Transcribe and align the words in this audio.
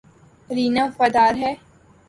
رینا 0.49 0.83
وفادار 0.85 1.33
ہے 1.43 1.53